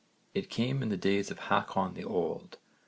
[0.33, 2.57] It came in the days of Hákon the Old.